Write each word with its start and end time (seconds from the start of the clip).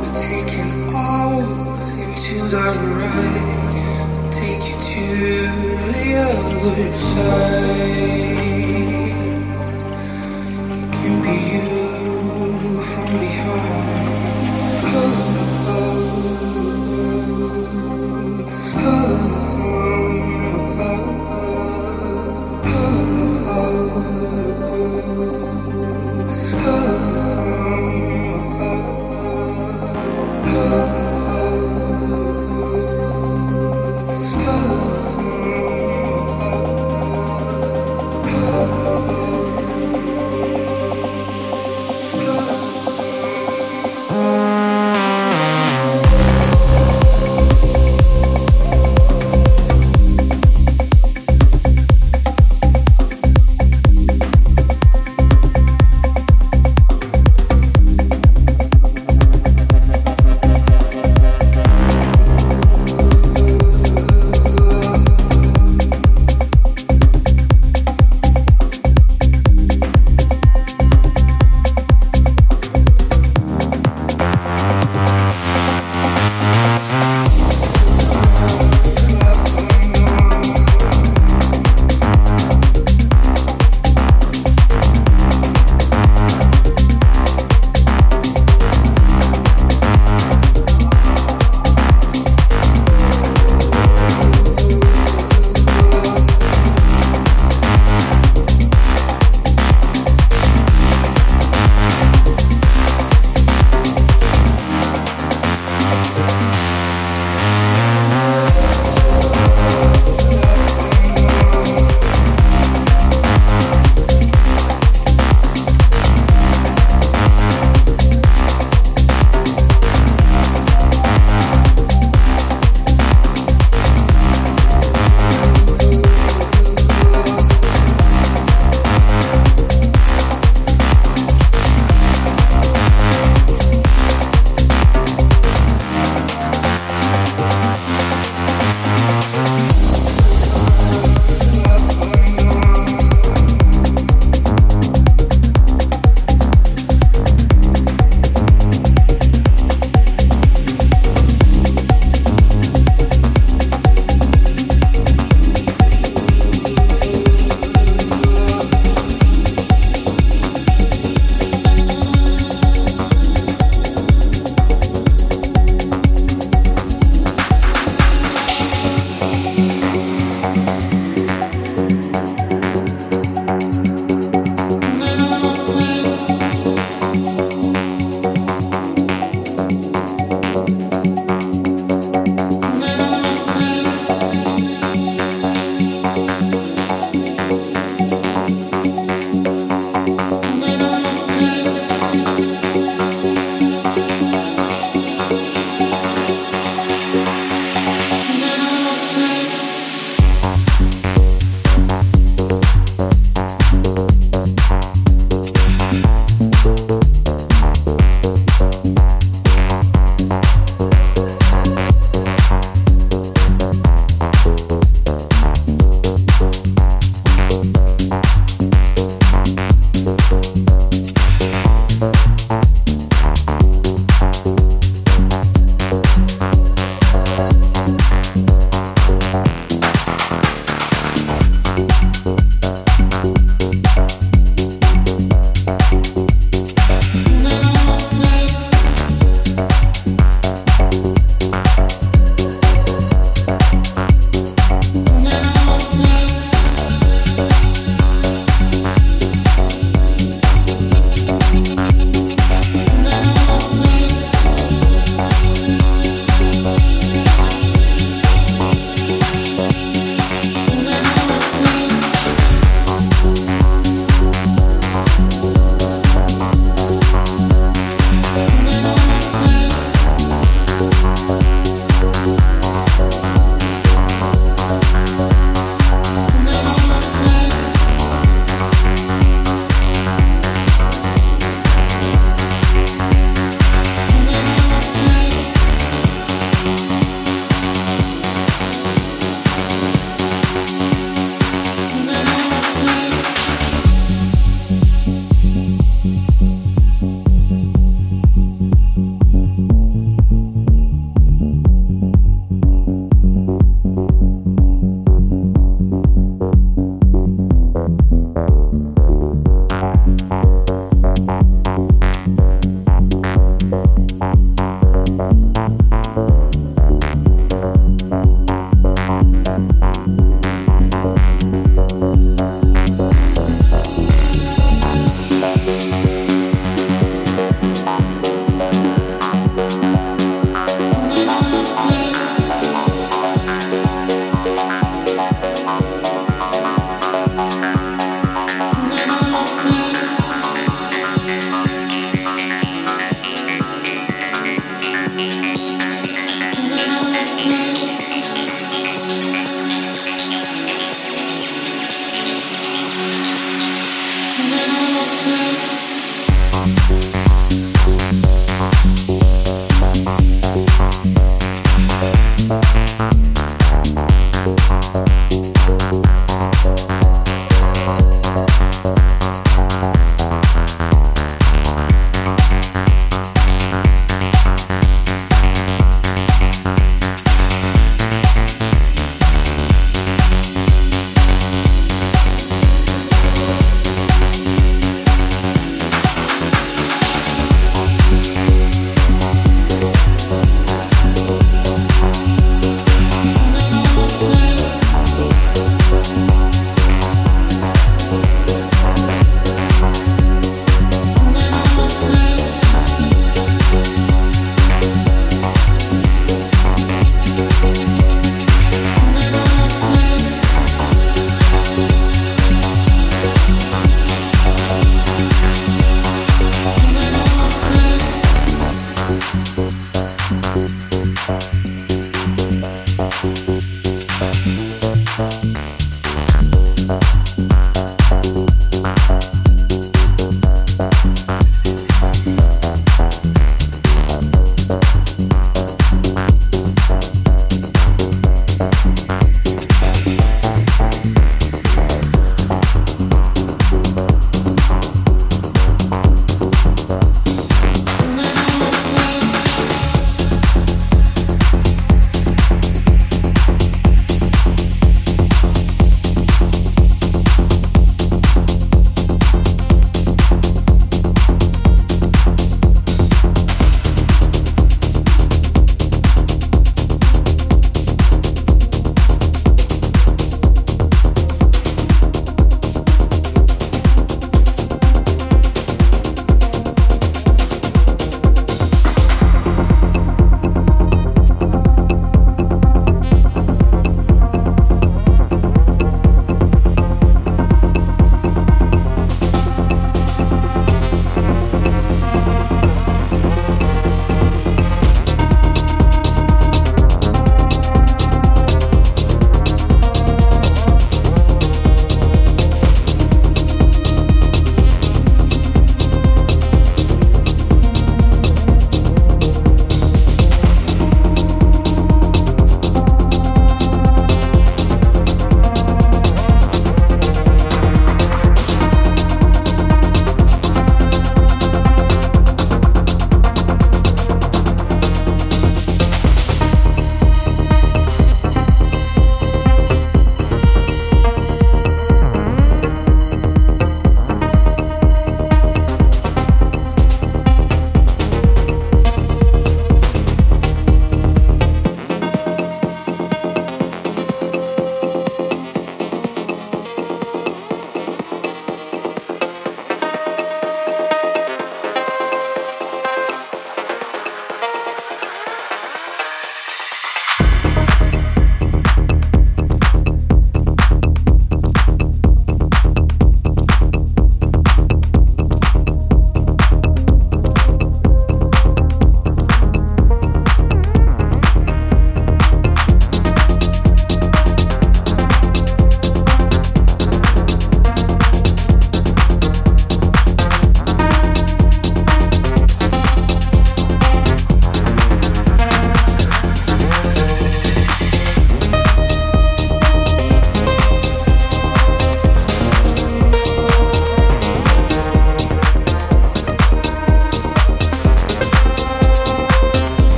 We're 0.00 0.14
taking 0.14 0.72
all 0.94 1.40
into 2.04 2.36
the 2.54 2.66
right. 3.00 3.74
I'll 4.14 4.30
take 4.30 4.64
you 4.70 4.76
to 4.92 5.04
the 5.92 6.04
other 6.24 6.96
side. 6.96 8.53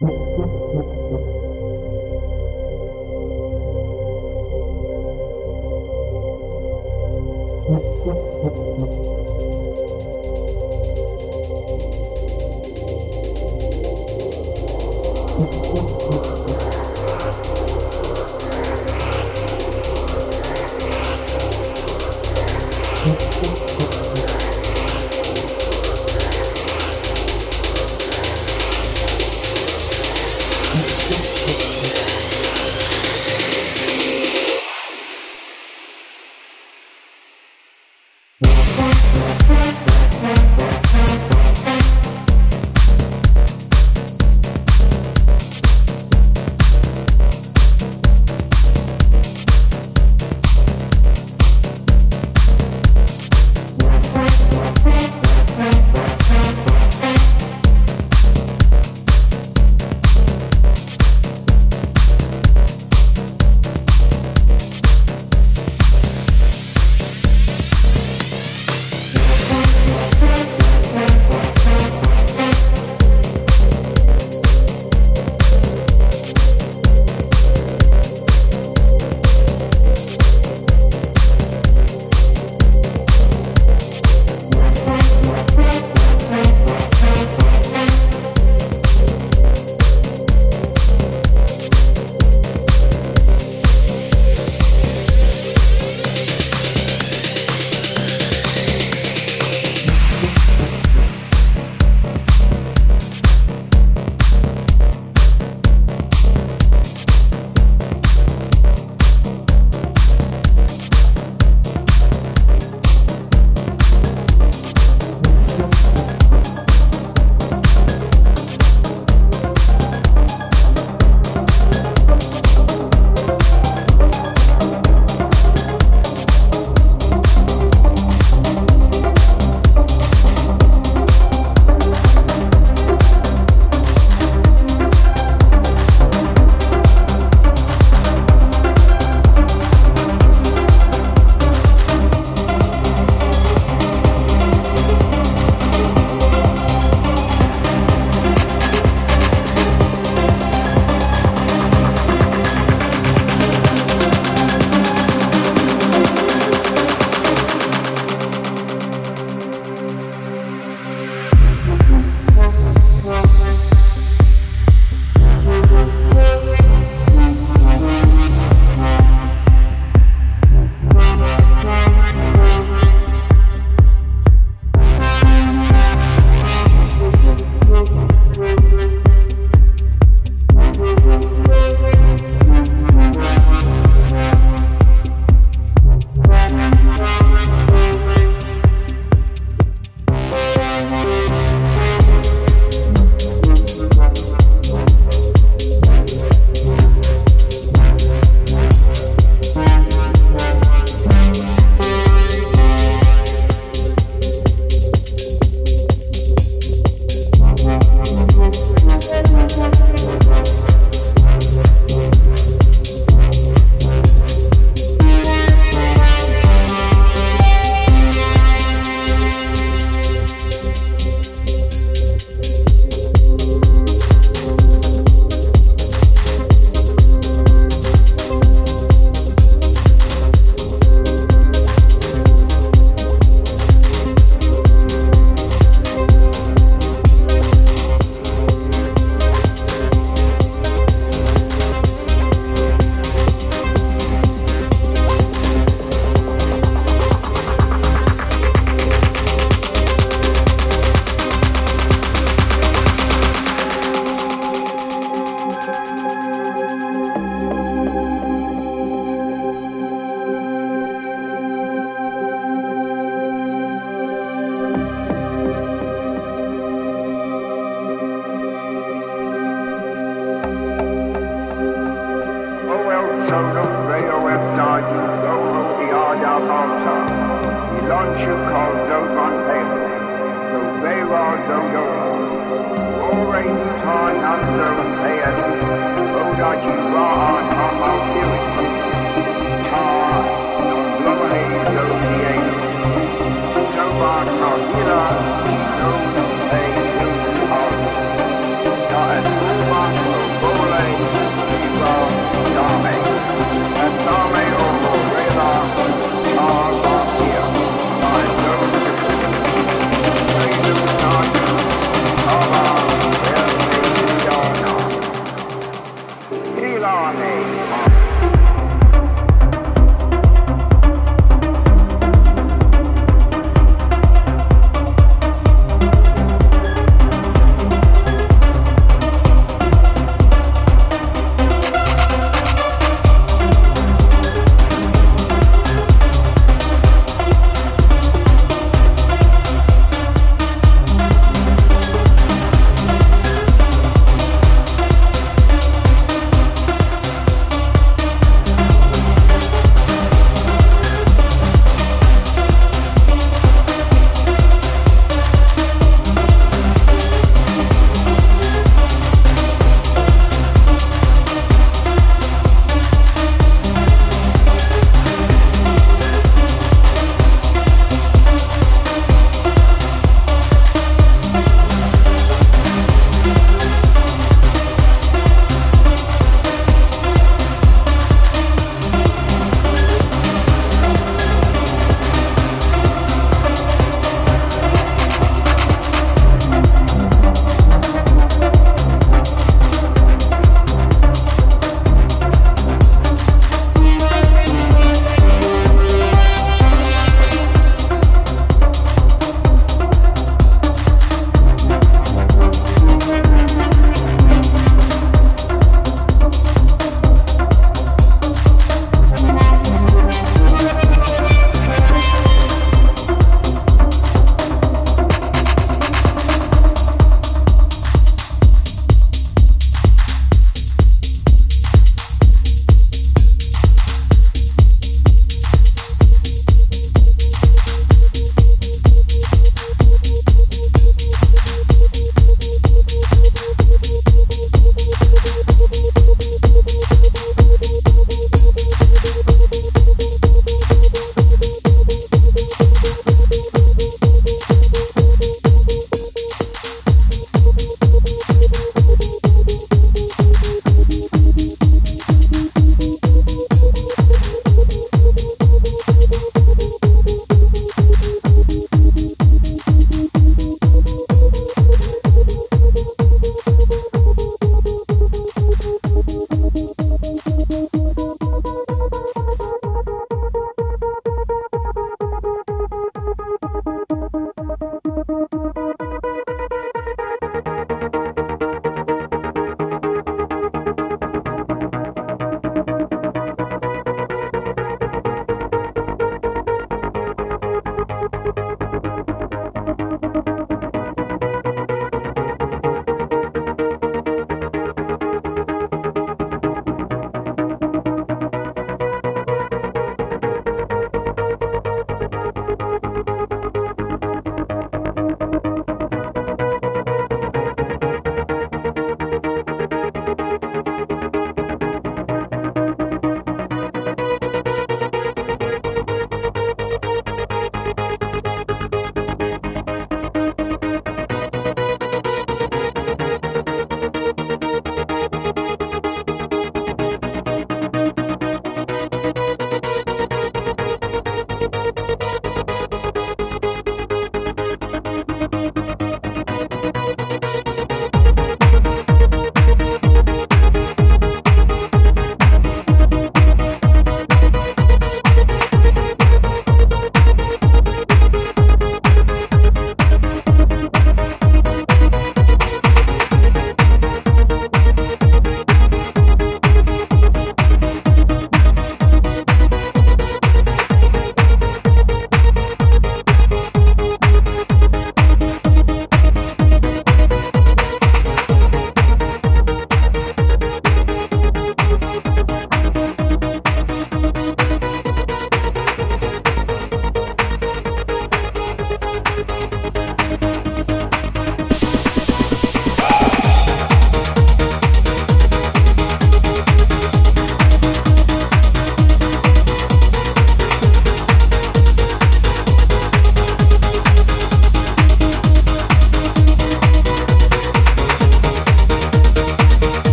you 0.00 0.39